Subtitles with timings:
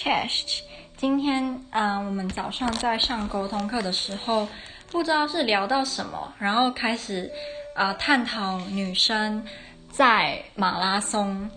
[0.00, 0.60] Chest，
[0.96, 4.46] 今天啊、我们早上在上沟通课的时候，
[4.92, 7.28] 不知道是聊到什么，然后开始
[7.74, 9.44] 啊、探讨女生
[9.90, 11.50] 在马拉松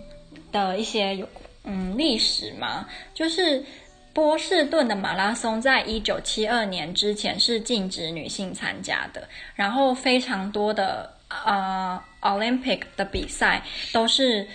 [0.51, 1.29] 的一些有
[1.65, 3.63] 嗯历史嘛，就是
[4.11, 11.13] 波士顿的马拉松在一九七二年之前是禁止女性参加的，然后非常多的
[11.45, 13.61] 呃 Olympic 的比赛
[13.93, 14.47] 都是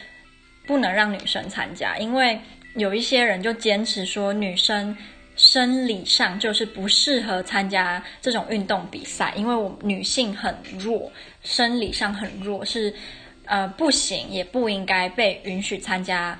[0.66, 2.40] 不能让女生参加，因为。
[2.76, 4.96] 有一些人就坚持说，女生
[5.34, 11.10] 生理上就是不适合参加这种运动比赛，因为我女性很弱，
[11.42, 12.92] 生理上很弱，是
[13.46, 16.38] 呃不行，也不应该被允许参加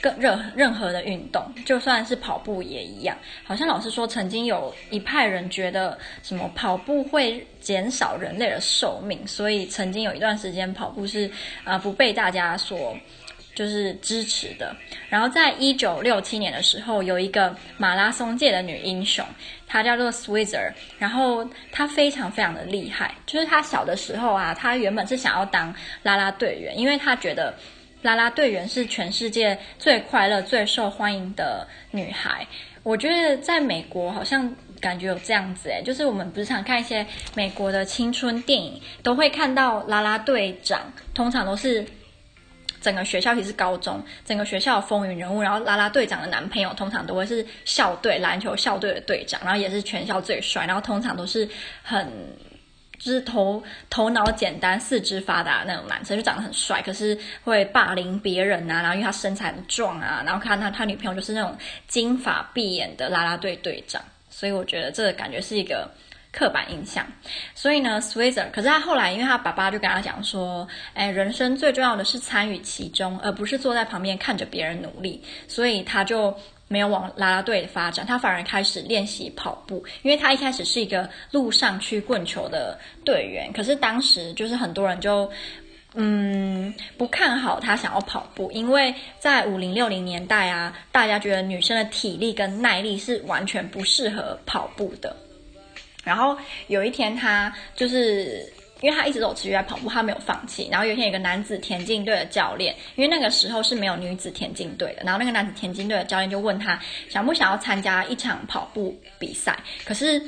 [0.00, 3.16] 更任任何的运动，就算是跑步也一样。
[3.44, 11.26] 好像老师说，曾经有一派人觉得什么跑步会减少人类的寿命，所以曾经有一段时间跑步是
[11.62, 12.96] 啊、呃、不被大家所。
[13.58, 14.72] 就是支持的。
[15.08, 19.26] 然后在一九六七年的时候，有一个马拉松界的女英雄，
[19.66, 20.72] 她叫做 Switzer。
[20.96, 23.12] 然后她非常非常的厉害。
[23.26, 27.52] 就是她小的时候啊，她原本是想要当啦啦队员，因为她觉得
[28.02, 32.46] 啦啦队员是全世界最快乐、最受欢迎的女孩。
[32.84, 41.84] 我觉得在美国好像感觉有这样子诶，就是我们不是常看一些美国的青春电影，都会看到啦啦队长，通常都是。
[42.80, 51.48] 整个学校其实高中，整个学校风云人物，然后啦啦队长的男朋友通常都会是校队篮球校队的队长，然后也是全校最帅，然后通常都是
[51.82, 52.06] 很
[52.98, 61.56] 就是头头脑简单、四肢发达那种男生，就长得很帅，可是会霸凌别人啊，然后因为他身材很壮啊，然后看他他女朋友就是那种
[61.86, 65.90] 金发碧眼的啦啦队队长，所以我觉得这个感觉是一个。
[66.30, 67.06] 刻板印象，
[67.54, 76.34] 所以呢，Swizer，可是他后来，因为他爸爸就跟他讲说，哎，人生最重要的是参与其中，而不是坐在旁边看着别人努力，所以他就
[76.68, 85.28] 没有往啦啦队发展，他反而开始练习跑步，因为他一开始是一个陆上曲棍球的队员，可是当时就是很多人就，
[85.94, 95.16] 嗯，不看好他想要跑步，因为在五零六零年代啊，大家觉得女生的体力跟耐力是完全不适合跑步的。
[96.04, 96.36] 然后
[96.68, 98.50] 有一天，他就是
[98.80, 100.68] 因为他一直都有持续在跑步，他没有放弃。
[100.70, 109.58] 然后有一天，有个男子田径队的教练，因为那个时候是没有女子田径队的，然后那个男子田径队的教练就问他想不想要参加一场跑步比赛。
[109.84, 110.22] 可是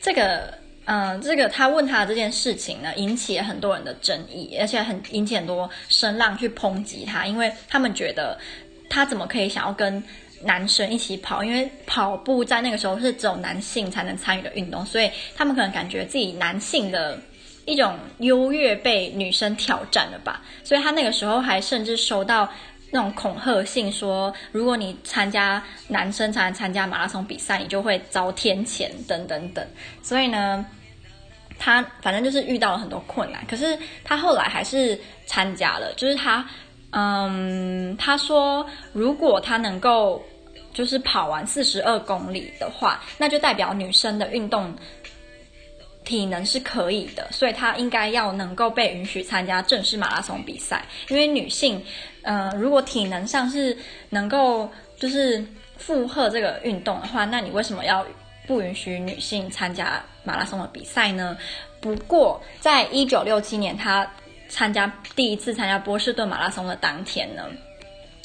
[0.00, 8.38] 这个，嗯、这个他问他的这件事情呢，引起了很多人的争议，而且很引起很多声浪去抨击他，因为他们觉得
[8.88, 10.02] 他怎么可以想要跟。
[10.42, 17.18] 男生一起跑，因为跑步在那个时候是只有男性才能参与的运动，所以他们可能感觉自己男性的
[17.64, 20.42] 一种优越被女生挑战了吧。
[20.62, 22.48] 所以他那个时候还甚至收到
[22.90, 29.66] 那种恐吓信，说如果你参加男生才能参加马拉松比赛，你就会遭天谴等等等。
[30.02, 30.64] 所以呢，
[31.58, 36.46] 他反正就是遇到了很多困难，可是他后来还是参加了，就是他。
[36.98, 40.24] 嗯，他说，如果他能够
[40.72, 44.74] 就是跑完四十二公里的话，那就代表女生的运动
[46.06, 50.86] 体能是可以的，所以他应该要能够被允许参加正式马拉松比赛。
[51.10, 51.84] 因为女性，
[52.22, 53.76] 呃，如果体能上是
[54.08, 54.66] 能够
[54.98, 55.44] 就是
[55.76, 58.06] 负荷这个运动的话，那你为什么要
[58.46, 61.36] 不允许女性参加马拉松的比赛呢？
[61.78, 64.10] 不过，在一九六七年，他。
[64.48, 67.44] 参加第一次参加波士顿马拉松的当天呢，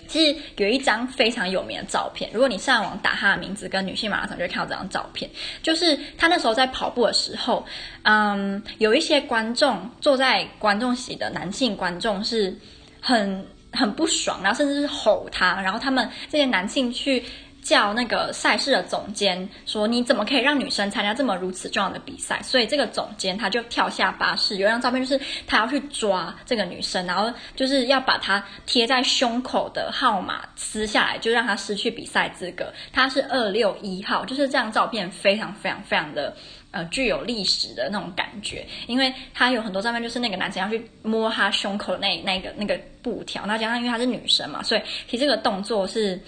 [0.08, 2.30] 其实有一张非常有名的照片。
[2.34, 5.30] 如果你上网打他的名字跟女性马拉松，就会看到这张照片。
[5.64, 7.66] 就是他那时候在跑步的时候，
[8.04, 12.58] 嗯，有一些观众坐在观众席的男性观众是
[13.00, 17.24] 很很不爽，然后甚至是吼他，然后他们这些男性去。
[17.62, 32.74] 叫那个赛事的总监说：“你怎么可以让女生参加这么如此重要的比赛？”所以这个总监他就跳下巴士，有一张照片就是他要去抓这个女生，然后就是要把她贴在胸口的号码撕下来，就让她失去比赛资格。
[32.92, 36.36] 她是二六一号，就是这张照片非常非常非常的
[36.72, 46.20] 呃具有历史的那种感觉，因为他有很多照片就是那个男生要去摸她胸口的那那个那个布条，那加上因为她是女生嘛，所以其实这个动作是。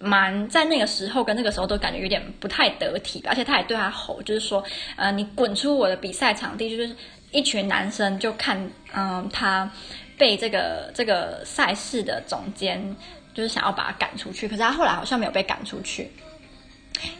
[0.00, 4.62] 蛮在那个时候跟那个时候都感觉有点不太得体，而且他也对他吼，就是说，
[4.94, 6.94] 呃，你滚出我的比赛场地，就是
[7.32, 9.68] 一群男生就看，嗯、他
[10.16, 12.96] 被这个这个赛事的总监
[13.34, 16.08] 就是想要把他赶出去，可是他后来好像没有被赶出去，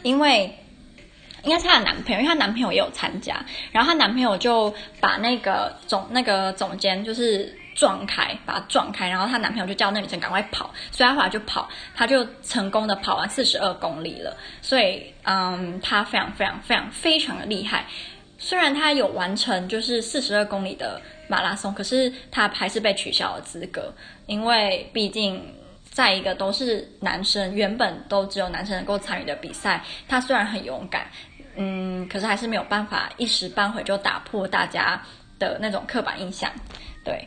[0.03, 0.57] 因为
[1.43, 7.58] 应该是她的男朋友，因为她男朋友也有参加，然后她男朋友就把那个总那个总监就是。
[7.79, 14.37] 撞开，把她撞开，然后她男朋友就叫那女生赶快跑，所以她后来就跑，她就成功的跑完四十二公里了。
[14.61, 17.87] 所以，嗯，她非常非常非常非常的厉害。
[18.37, 23.95] 虽然她有完成就是四十二公里的马拉松，可是她还是被取消了资格，
[24.27, 25.41] 因为毕竟
[25.89, 31.07] 在一个都是男生，原本都只有男生能够参与的比赛，她虽然很勇敢，
[31.55, 35.01] 嗯，可是还是没有办法一时半会就打破大家
[35.39, 36.51] 的那种刻板印象。
[37.05, 37.27] 对，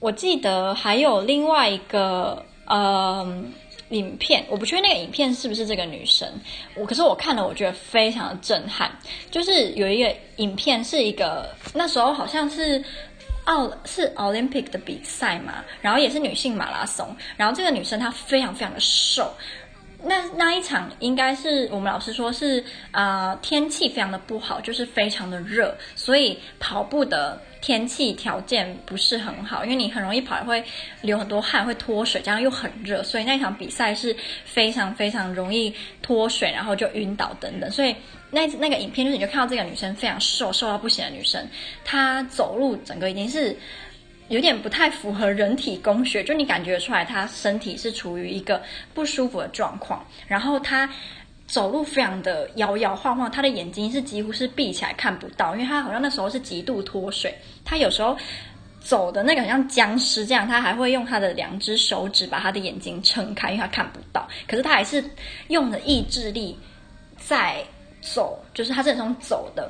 [0.00, 3.44] 我记得还有另外一个呃
[3.90, 6.26] 影片，我不确定那个影片是不是这个女生，
[6.74, 8.90] 我可是我看了，我觉得非常的震撼。
[9.30, 12.82] 就是有一个影片是一个那时候好像是
[13.44, 19.30] 奥是 Olympic 的比赛嘛，然后也是女性马拉松，然后这个女生她非常非常的瘦。
[20.02, 30.64] 那那一场应该是我们老师说是啊、天气非常的不好，就是非常的热，所以跑步的天气条件不是很好，因为你很容易跑会
[31.02, 37.70] 流很多汗，会脱水，这样又很热，所以那场比赛是非常非常容易脱水，然后就晕倒等等。
[37.70, 37.94] 所以
[38.30, 41.46] 那那个影片就是你就看到这个女生非常瘦，瘦到不行的女生，
[41.84, 43.56] 她走路整个已经是。
[44.30, 48.62] 有点不太符合人体工学，就你感觉出来，他身体是处于一个
[48.94, 50.88] 不舒服的状况，然后他
[51.48, 57.34] 走路非常的摇摇晃晃，他的眼睛是几乎是闭起来看不到，因为他好像那时候是极度脱水，
[57.64, 58.16] 他有时候
[58.78, 65.04] 走的那个很像僵尸这样，他还会用他的两只手指把他的眼睛撑开，因为他看不到，可是他还是
[65.48, 66.56] 用了意志力
[67.16, 67.56] 在
[68.00, 69.68] 走，就是他是从走的。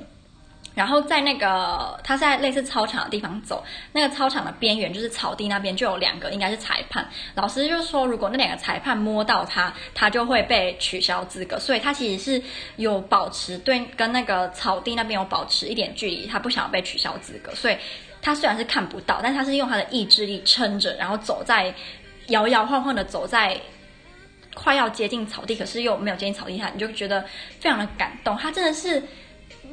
[0.81, 3.63] 然后在那个他在类似操场的地方走，
[3.93, 12.43] 那个操场的边缘就是草地那边就有两个应该是裁判，老师就是说如果那两个裁判摸到他，他就会被取消资格，所以他其实是
[12.77, 17.77] 有保持对跟那个草地那边有保持一点距离，他不想要被取消资格，所以
[18.23, 21.75] 他虽然是看不到，但他是用他的意志力撑着，然后走在
[22.29, 23.55] 摇摇晃晃的走在
[24.55, 27.23] 快要接近草地，可是又没有接近草地上，你就觉得
[27.59, 29.03] 非常的感动，他真的是。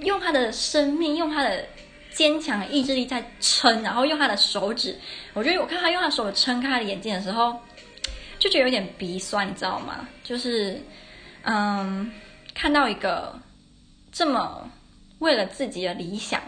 [0.02, 1.66] 用他的生命，用他的
[2.12, 4.98] 坚强意志力在撑，然后用他的手指，
[5.34, 7.60] 我觉得我看他用他手撑开他的眼睛的时候，
[8.40, 10.08] 就觉得有点鼻酸，你知道吗？
[10.24, 10.82] 就是，
[11.44, 12.12] 嗯，
[12.54, 13.38] 看到一个
[14.12, 14.70] 这么
[15.20, 16.42] 为了自己的理想，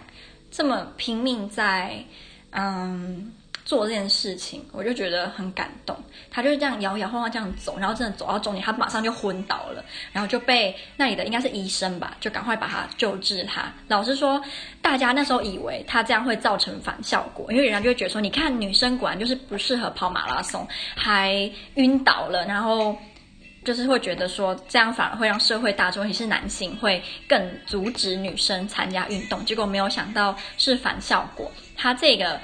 [0.52, 2.04] 这么拼命在，
[2.52, 3.34] 嗯。
[3.69, 5.95] 做这件事情，我就觉得很感动。
[6.31, 13.71] 他就是这样摇摇晃晃这样走，然后真的走到终点，他马上就昏倒了，然后就被那里的应该是医生吧，就赶快把他救治他。
[13.88, 14.44] 老实说，
[14.81, 22.98] 大家那时候以为他这样会造成反效果，因为人家就会觉得说，你看女生果然就是不适合跑马拉松，还晕倒了，然后
[23.63, 29.45] 就是会觉得说这样反而会让社会大众，尤其是男性，会更阻止女生参加运动。
[29.45, 32.42] 结果没有想到是反效果，他这个。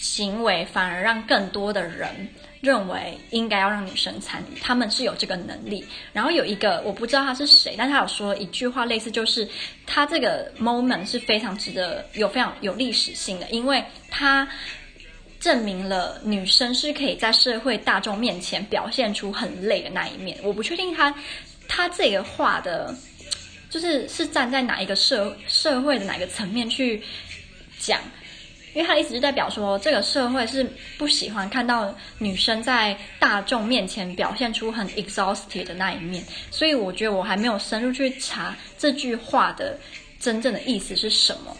[0.00, 2.08] 行为反而让更多的人
[2.62, 5.84] 认为应该要让女生参与，他们是有这个能力。
[6.12, 9.46] 然后有一个我不知道他是谁，但他有说一句话，类似就是
[9.86, 14.48] 他这个 moment 是非常值得有非常有历史性的，因为他
[15.38, 20.38] 证明了女生是可以在社会大众面前表现出很累的那一面。
[20.42, 21.14] 我不确定他
[21.68, 22.94] 他这个话的，
[23.68, 27.02] 就是是站在哪一个社社会的哪个层面去
[27.78, 28.00] 讲。
[28.72, 30.64] 因为他的意思就代表说，这个社会是
[30.96, 36.22] 不喜欢看到女生在大众面前表现出很 exhausted 的那一面，
[36.52, 39.76] 所以我觉得我还没有深入去查这句话的
[40.20, 41.56] 真正的意思是什么。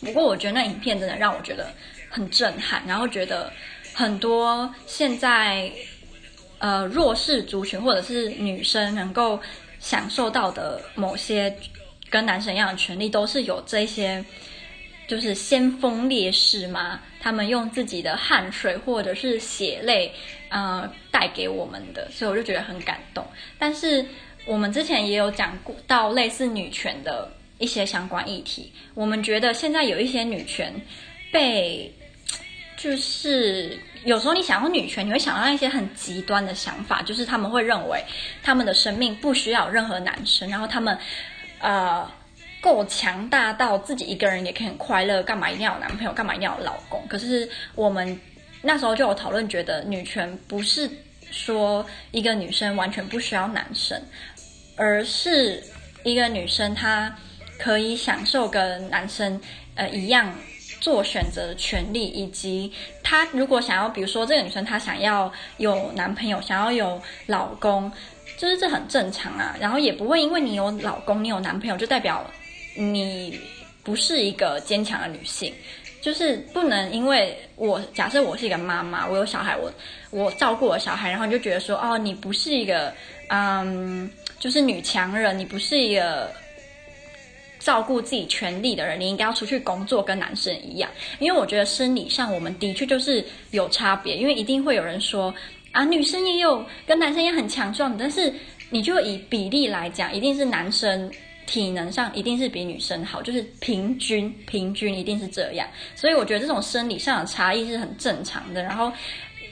[0.00, 1.72] 不过我觉得那影片真的让我觉得
[2.08, 3.52] 很震撼，然后觉得
[3.92, 5.68] 很多现在
[6.58, 9.40] 呃弱势族群或者是女生能够
[9.80, 11.52] 享受到的某些
[12.08, 14.24] 跟男生一样的权利，都是有这些。
[15.10, 20.12] 就是先锋烈士嘛，他们用自己的汗水或者是血泪，
[20.50, 23.26] 呃，带给我们的，所以我就觉得很感动。
[23.58, 24.06] 但是
[24.46, 30.72] 我们之前也有讲过到类似女权的一些相关议题，我们觉得现在有一些女权
[31.32, 31.92] 被，
[32.76, 38.00] 就是有时候你想要女权，你会想到一些很极端的想法，就是他们会认为
[38.44, 40.96] 他们的生命不需要任何男生，然后他们，
[41.58, 42.08] 呃。
[42.60, 46.12] 够强大到自己一个人也可以很快乐，干嘛一定要有男朋友？
[46.12, 47.02] 干嘛一定要有老公？
[47.08, 48.20] 可是我们
[48.60, 50.90] 那时候就有讨论，觉得女权不是
[51.30, 53.98] 说一个女生完全不需要男生，
[54.76, 55.62] 而是
[56.04, 57.16] 一个女生她
[57.58, 59.40] 可以享受跟男生
[59.76, 60.34] 呃一样
[60.80, 62.70] 做选择的权利，以及
[63.02, 67.90] 她如果想要，比如说这个女生她想要有男朋友，想要有老公，
[68.36, 69.56] 就是这很正常啊。
[69.58, 72.22] 然后也不会因为你有老公，你有男朋友就代表。
[72.74, 73.38] 你
[73.82, 75.52] 不是一个坚强的女性，
[76.00, 79.72] 就是不能因为我假设我是一个妈妈，我有小孩，我
[80.10, 82.92] 我照顾我小孩，然后你就觉得说，哦，你不是一个
[83.28, 86.30] 嗯，就是女强人，你不是一个
[87.58, 90.90] 照顾自己权利的人，你应该要出去工作，跟男生一样。
[91.18, 95.34] 因为我觉得生理上我们的确就是有差别，因为一定会有人说
[95.72, 98.32] 啊，女生也有跟男生也很强壮，但是
[98.68, 101.10] 你就以比例来讲，一定是男生。
[101.50, 105.66] 体能上一定是比女生好，就是平均，平均一定是这样。
[105.96, 108.62] 所以我觉得这种生理上的差异是很正常的。
[108.62, 108.92] 然后，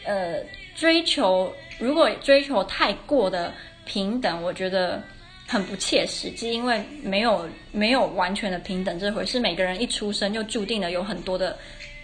[0.04, 0.40] 呃，
[0.76, 3.52] 追求如果追求太过的
[3.84, 5.02] 平等，我觉得
[5.46, 9.40] 很不切实际，因为没有没有完全的平等这回事。
[9.40, 11.58] 每个人一出生就注定了有很多的。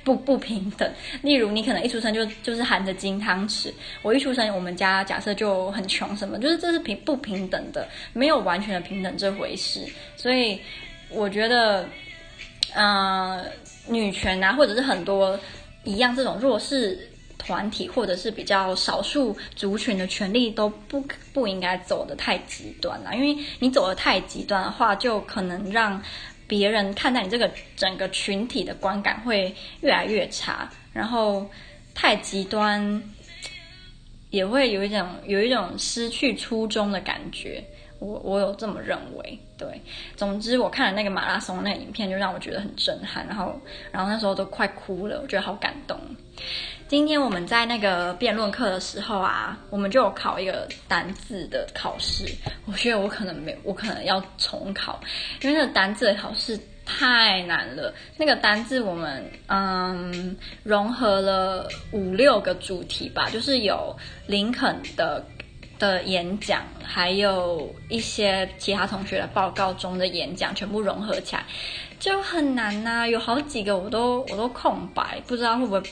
[0.05, 0.93] 不不平等，
[1.23, 9.81] 例如你可能一出生就就是含着金汤匙，我一出生我们家假设就很穷，什么就是这是平不平等的，没有完全的平等这回事，
[10.15, 10.61] 所以
[11.09, 11.89] 我觉得，
[12.75, 13.47] 呃，
[13.89, 15.41] 女权啊，或者是很多
[15.85, 17.09] 一样这种弱势
[17.39, 26.03] 团体，或者是比较少数族群的权利都不不应该走得太极端了，因为你走得太极端的话，就可能让。
[26.47, 31.51] 别人看待你这个整个群体的观感会越来越差，然后
[31.95, 33.03] 太极端
[34.31, 37.65] 也会有一种有一种失去初衷的感觉。
[38.01, 39.81] 我我有这么认为，对。
[40.17, 43.61] 总之，我看了那个马拉松那个影片，就让我觉得很震撼，然后
[43.93, 45.99] 然后那时候都快哭了，我觉得好感动。
[46.87, 52.25] 今天我们在那个辩论课的时候啊，我们就有考一个单字的考试。
[52.67, 55.01] 我觉得我可能没，我可能要重考，
[55.41, 57.93] 因为那个单字的考试太难了。
[58.19, 63.97] 那个单字我们嗯融合了五六个主题吧，就是有
[64.27, 65.25] 林肯的
[65.85, 71.45] 的演讲，还有一些其他同学的报告中的演讲，全部融合起来
[72.01, 75.83] 就很难呐、有好几个我都我都空白，不知道会不会。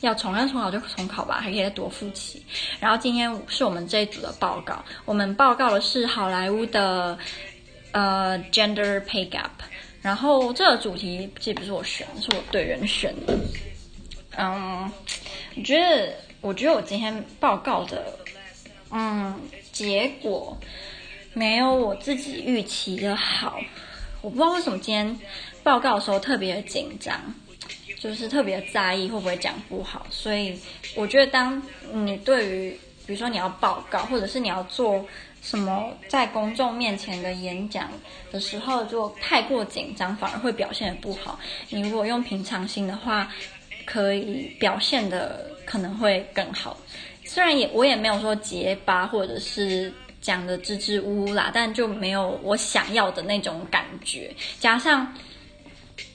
[0.00, 2.42] 要重要重考就重考吧，还可以再多复习。
[2.80, 7.18] 然后今天是我们这一组的报告，我们报告的是好莱坞的
[7.92, 9.50] 呃 gender pay gap。
[10.00, 13.38] 然后这个主题其实不是我选，是我队员选的。
[14.38, 14.90] 嗯，
[15.54, 18.02] 我觉得我觉得我今天报告的
[18.90, 19.40] 嗯
[19.72, 20.56] 结果
[21.32, 23.60] 没有我自己预期的好。
[24.20, 25.18] 我不知道为什么今天
[25.62, 27.18] 报告的时候特别紧张。
[27.98, 30.58] 就是特别在意会不会讲不好，所以
[30.94, 32.70] 我觉得当你对于
[33.06, 35.04] 比如说你要报告，或者是你要做
[35.42, 37.90] 什么在公众面前的演讲
[38.32, 41.38] 的时候，就太过紧张，反而会表现的不好。
[41.68, 43.30] 你如果用平常心的话，
[43.84, 46.76] 可以表现的可能会更好。
[47.24, 54.34] 虽然也我也没有说结巴，或者是讲的支支吾吾啦，但就没有我想要的那种感觉。
[54.58, 55.14] 加上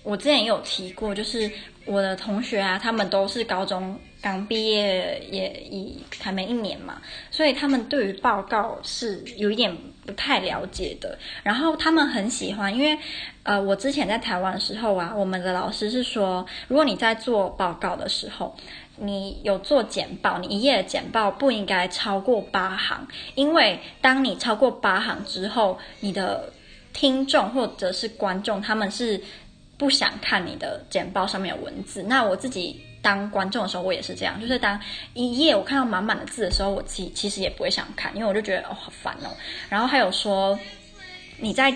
[0.04, 1.50] 我之前也有提过，就是。
[1.88, 9.72] 我的同学啊，他们都是高中刚毕业，也已还没一年嘛，所以他们对于报告是有一点
[10.04, 11.16] 不太了解的。
[11.44, 12.98] 然后他们很喜欢，因为
[13.44, 18.58] 呃，我之前在台湾的时候啊，我们的老师是说，如果你在做报告的时候，
[18.98, 26.52] 你有做简报，你一页简报不应该超过八行，因为当你超过八行之后，你的
[26.94, 29.22] 听众或者是观众他们是。
[29.78, 34.80] 不想看你的简报上面有文字，那我自己当观众的时候，我也是这样，就是当
[35.14, 39.28] 一页我看到满满的字的时候，我其其实也不会想看，因为我就觉得哦好烦哦。
[39.68, 40.58] 然后还有说
[41.38, 41.70] 你在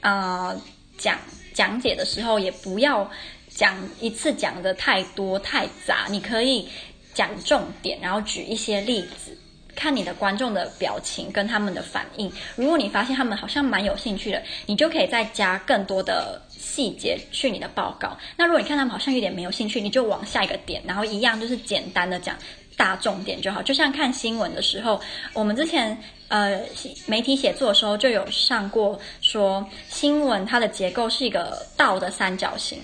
[0.00, 0.62] 啊、呃、
[0.96, 1.18] 讲
[1.52, 3.10] 讲解的时候，也不要
[3.54, 6.68] 讲一次讲得太多太杂，你可以
[7.14, 9.38] 讲重点，然后举一些例子。
[9.74, 18.14] 看你的观众的表情跟他们的反应，如果你发现他们好像蛮有兴趣的，你就可以再加更多的细节去你的报告。
[18.36, 22.36] 那如果你看他们好像有点没有兴趣，你就往下一个点，然后一样就是简单的讲
[22.76, 23.62] 大重点就好。
[23.62, 25.00] 就像看新闻的时候，
[25.32, 26.60] 我们之前呃
[27.06, 32.78] 媒体写作的时候就有上过，说新闻它的结构是一个倒的三角形。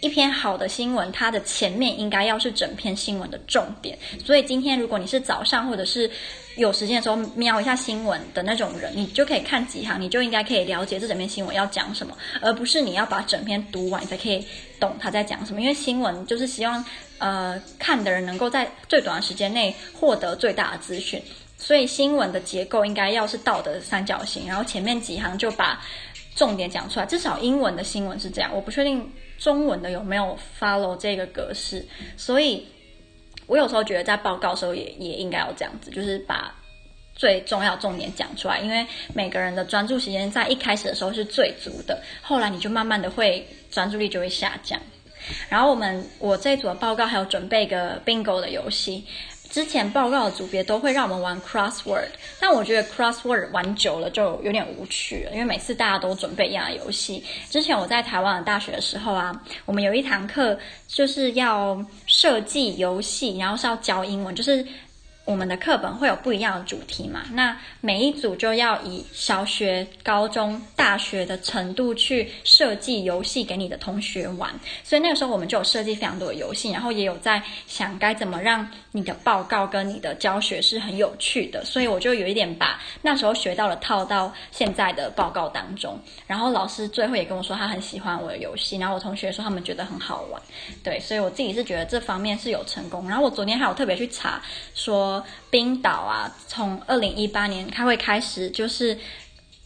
[0.00, 3.98] 一篇好的新闻，它的前面应该要是整篇新闻的重点。
[4.24, 6.10] 所以今天如果你是早上或者是
[6.56, 14.44] 有时间的时候瞄一下新闻的那种人，你就可以看几行，你就应该可以了解这整篇新闻要讲什么，而不是你要把整篇读完你才可以
[14.78, 15.60] 懂他在讲什么。
[15.60, 16.84] 因为新闻就是希望
[17.18, 21.22] 呃看的人能够在最短的时间内获得最大的资讯，
[21.58, 25.78] 所以新闻的结构应该要是倒的三角形，然后前面几行就把
[26.34, 27.04] 重点讲出来。
[27.04, 29.06] 至少英文的新闻是这样，我不确定。
[29.40, 31.84] 中文的有没有 follow 这个格式？
[32.16, 32.68] 所以，
[33.46, 36.54] 我有时候觉得在报告的时候也也应该要这样子，就是把
[37.16, 38.60] 最重要重点讲出来。
[38.60, 44.78] 因为每个人的专注时间在一开始的时候是最足的，后来你就慢慢的会专注力就会下降。
[45.48, 49.04] 然后我们我这组的报告还有准备一个 bingo 的游戏。
[49.50, 52.06] 之前报告的组别都会让我们玩 crossword，
[52.38, 57.24] 但我觉得 crossword 玩久了就有点无趣了，因为每次大家都准备一样的游戏。
[57.50, 64.64] 之前我在台湾的大学的时候啊，我们有一堂课就是要设计游戏，然后是要教英文，就是。
[65.30, 67.22] 我们的课本会有不一样的主题嘛？
[67.32, 74.52] 那每一组就要以小学、高中、大学的程度去设计游戏给你的同学玩。
[74.82, 81.64] 所以那个时候我们就有设计非常多的游戏，然后也有在想该怎么让你的报告跟你的教学是很有趣的。
[81.64, 85.96] 所以我就有一点把那时候学到的套到现在的报告当中。
[86.26, 90.42] 然后老师最后也跟我说他很喜欢我的游戏，然后我同学说他们觉得很好玩。
[90.82, 93.08] 对，所以我自己是觉得这方面是有成功。
[93.08, 94.42] 然后我昨天还有特别去查
[94.74, 95.19] 说。
[95.50, 98.98] 冰岛啊，从二零一八年开会开始，就是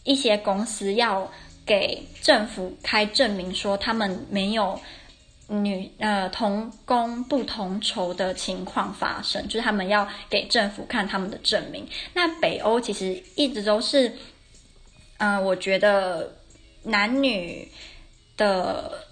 [0.03, 1.31] 一些公司要
[1.65, 4.79] 给政府开证明，说他们没有
[5.47, 11.87] 女呃同工不同酬的情况发生，就是他们要给政府看他们的证明。
[12.13, 14.09] 那北欧其实一直都是，
[15.17, 16.35] 嗯、呃，我觉得
[16.83, 17.71] 男女
[18.37, 19.05] 的。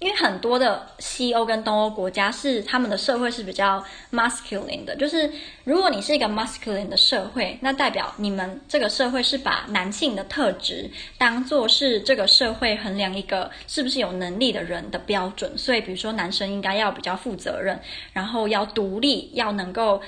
[0.00, 5.28] 因为很多的西欧跟东欧国家是他们的社会是比较 masculine 的，就是
[5.64, 10.88] 如果你是一个 masculine 的社会，那代表你们这个社会是把男性的特质
[11.18, 15.58] 当做是这个社会衡量一个是不是有能力的人的标准。
[15.58, 17.80] 所以，比如说男生应该要比较负责任，
[18.12, 20.00] 然后要独立，要能够。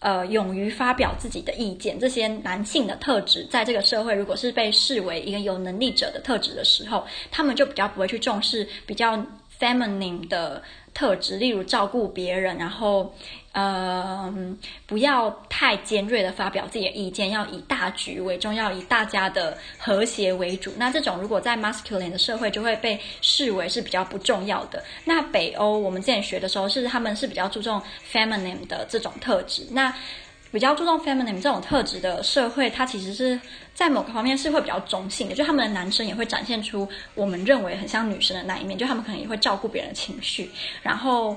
[0.00, 9.22] 呃，勇于发表自己的意见，这些男性的特质，在这个社会，如果是被视为一个有能力者的特质的时候，他们就比较不会去重视比较
[9.60, 10.62] feminine 的
[10.94, 13.14] 特质，例如照顾别人，然后。
[13.52, 14.32] 呃，
[14.86, 20.72] 不要太尖锐的发表自己的意见，要以大局为重，要以大家的和谐为主。
[20.76, 24.80] 那这种如果在 masculine 的社会，就会被视为是比较不重要的。
[25.04, 29.66] 那北欧我们之前学的时候，是他们是比较注重 feminine 的这种特质。
[29.72, 29.92] 那
[30.52, 33.40] 比较注重 feminine 这种特质的社会，它其实是
[33.74, 40.50] 在某个方面是会比较中性的，就他们的男生也会展现出我们认为很像女生的那一面，就他们可能也会照顾别人的情绪，
[40.82, 41.36] 然后。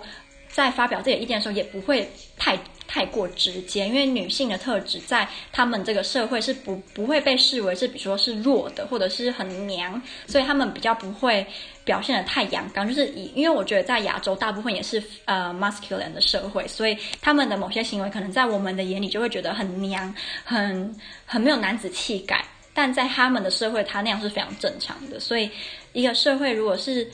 [0.56, 2.56] 在发表自己的意见的时候，也不会太
[2.88, 11.46] 太过直接，因为女性的特质在他们这个社会是不不会被视为是，比如说是弱的，或者是很娘，所以他们比较不会
[11.84, 12.88] 表现得太阳刚。
[12.88, 25.20] 就是以，因为我觉得在亚洲大部分也是呃 masculine 的社会，所以他们的某些行为可能在我们的眼里就会觉得很娘，很很没有男子气概，但在他们的社会，他那样是非常正常的。
[25.20, 25.50] 所以
[25.94, 27.10] 一个社会如果是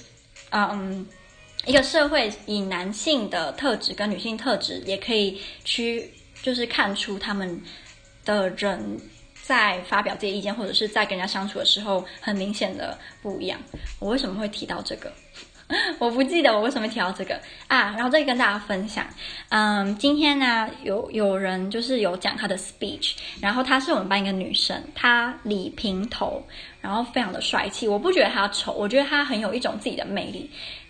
[0.51, 1.05] 嗯。
[1.69, 7.61] 一个社会以男性的特质跟女性特质，也可以去就是看出他们
[8.25, 8.99] 的人
[9.43, 13.59] 在发表自己意见或者是在跟人家相处的时候，很明显的不一样。
[13.99, 15.13] 我为什么会提到这个？
[15.99, 17.93] 我不记得我为什么会提到这个啊。
[17.95, 19.05] 然后再跟大家分享，
[19.49, 26.43] 嗯，今天呢有有人就是有讲他的 speech，然后她是我们班一个女生，她理平头，
[26.81, 27.87] 然后非常的帅气。
[27.87, 30.49] 我不觉得她丑，我觉得她很有一种自己的魅力。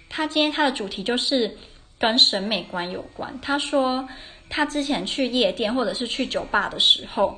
[0.10, 1.56] 他今天他的主题就是
[1.98, 3.34] 跟审美观有关。
[3.42, 4.08] 他说
[4.50, 7.38] 他之前去夜店或者是去酒吧的时候，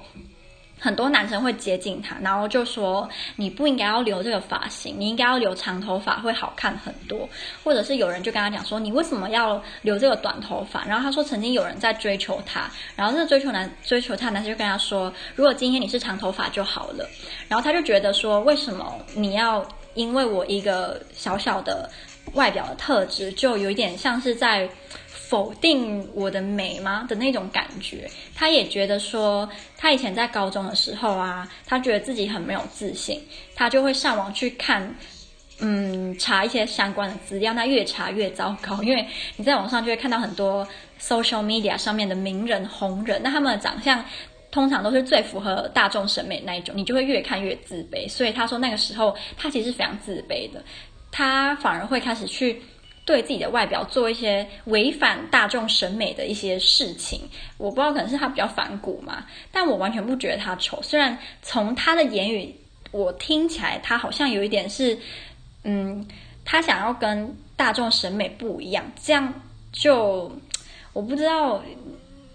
[0.80, 7.28] 很多男生会接近他，然后就说你不应该要留这个发型，你应该要留长头发会好看很多。
[7.64, 10.86] 或者是有人就跟他讲说你为什么要留这个短头发？
[10.86, 17.06] 然后他说曾经有人在追求他，然后这个追求男追求他男生就跟他说，如果今天你是长头发就好了。
[17.48, 21.90] 然后他就觉得说为什么你要因为我一个小小的。
[22.34, 24.70] 外表的特质就有一点像是在
[25.08, 28.10] 否定我的美吗的那种感觉。
[28.36, 33.22] 他也觉得说，他以前在高中的时候啊，他觉得自己很没有自信，
[33.56, 34.94] 他就会上网去看，
[35.60, 37.54] 嗯，查一些相关的资料。
[37.54, 39.06] 那越查越糟糕，因为
[39.38, 40.68] 你在网上就会看到很多
[41.00, 44.04] social media 上面的名人红人，那他们的长相
[44.52, 48.10] 通常都是最符合大众审美那一种，你就会越看越自卑。
[48.10, 50.62] 所以他说那个时候他其实是非常自卑的。
[51.12, 52.62] 他反而会开始去
[53.06, 57.22] 对自己的外表做一些违反大众审美的一些事情。
[57.58, 60.82] 我不知道可能是他比较反骨嘛，但我完全不觉得他丑。
[60.82, 62.56] 虽然从他的言语
[62.92, 64.98] 我听起来，他好像有一点是，
[65.64, 66.08] 嗯，
[66.46, 69.34] 他想要跟大众审美不一样，这样
[69.72, 70.32] 就
[70.94, 71.62] 我不知道。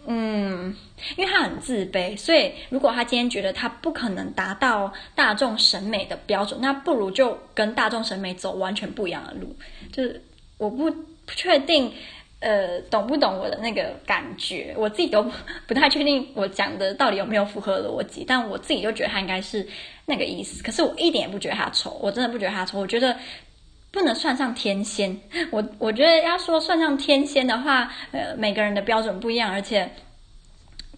[0.07, 0.75] 嗯，
[1.17, 9.55] 因为他很自卑，所以如果他今天觉得他不可能达到大众审美的标准，那不如就跟大众审美走完全不一样的路。
[9.93, 10.23] 就是
[10.59, 10.95] 我不
[11.29, 11.93] 确定，
[12.41, 14.75] 呃，懂不懂我的那个感觉？
[14.77, 15.25] 我自己都
[15.67, 19.67] 不太确定我讲的到底有没有符合逻辑，但我自己就觉得他应该是
[20.05, 20.63] 那个意思。
[20.63, 22.79] 可是我一点也不觉得他丑，我真的不觉得他丑。
[22.79, 23.17] 我觉得
[23.91, 25.19] 不能算上天仙。
[25.51, 29.91] 我我觉得要说算上天仙的话，呃，每个人的标准不一样，而且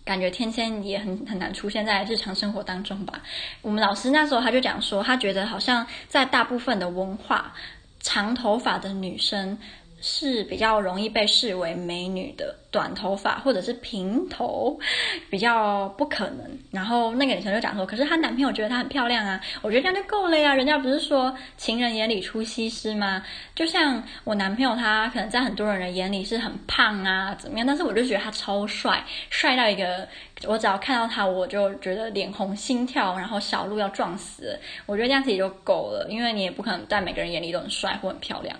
[0.05, 3.23] 感觉天仙也很很难出现在日常生活当中吧。
[3.63, 7.53] 我们老师那时候他就讲说，他觉得好像在大部分的文化，
[8.01, 9.59] 长头发的女生。
[10.01, 14.79] 是比较容易被视为美女的，短头发或者是平头，
[15.31, 16.59] 比较不可能。
[16.71, 20.55] 然后那个女生就讲说，可是她男朋友觉得她很漂亮啊，我觉得这样就够了呀。
[20.55, 23.25] 人家不是说情人眼里出西施吗？
[23.55, 27.67] 就像我男朋友，他可能在很多人的眼里是很胖啊，怎么样？
[27.67, 30.07] 但是我就觉得他超帅，帅到一个，
[30.47, 34.59] 我只要看到他，我就觉得脸红心跳，然后小鹿要撞死。
[34.87, 38.57] 我觉得这样子也就够了，因为你也不可能在每个人眼里都很帅或很漂亮。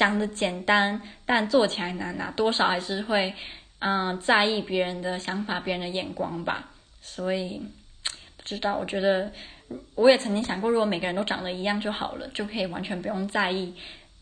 [0.00, 3.34] 讲的简单，但做起来难啊，多少还是会，
[3.80, 6.70] 嗯、在意别人的想法、别人的眼光吧。
[7.02, 7.60] 所以
[8.38, 9.30] 不知道，我觉得
[9.94, 13.74] 我也曾经想过，如果每个人都长得一样就好了，就可以完全不用在意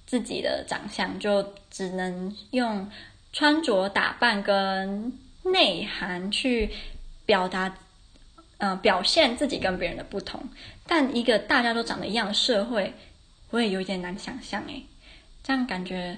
[0.04, 2.90] 自己的长相，就只能用
[3.32, 6.70] 穿着打扮跟内涵去
[7.24, 7.72] 表达，
[8.56, 10.42] 嗯、表现自己跟别人的不同。
[10.88, 12.92] 但一个大家都长得一样的社会，
[13.50, 14.84] 我也有点难想象诶。
[15.48, 16.14] 这样感觉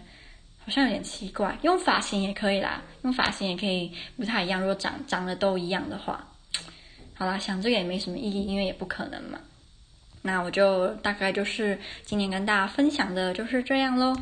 [0.58, 4.60] 好像有点奇怪，用发型也可以啦，用发型也可以不太一样。
[4.60, 6.26] 如果长长得都一样的话，
[7.14, 9.38] 好啦，想这个也没什么意义，因为也不可能嘛。
[10.22, 14.16] 那我就大概就是今年跟大家分享的就是这样喽。